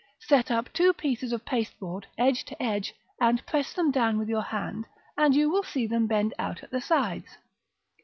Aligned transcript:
Set 0.21 0.49
up 0.49 0.73
two 0.73 0.93
pieces 0.93 1.31
of 1.31 1.45
pasteboard, 1.45 2.07
edge 2.17 2.43
to 2.45 2.59
edge, 2.59 2.95
and 3.19 3.45
press 3.45 3.71
them 3.71 3.91
down 3.91 4.17
with 4.17 4.29
your 4.29 4.41
hand, 4.41 4.87
and 5.15 5.35
you 5.35 5.47
will 5.47 5.61
see 5.61 5.85
them 5.85 6.07
bend 6.07 6.33
out 6.39 6.63
at 6.63 6.71
the 6.71 6.81
sides. 6.81 7.37